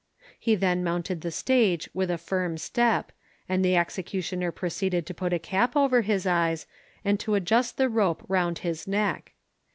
[0.39, 3.11] He then mounted the stage with a firm step,
[3.47, 6.65] and the executioner proceeded to put a cap over his eyes,
[7.05, 9.33] and to adjust the rope round his neck.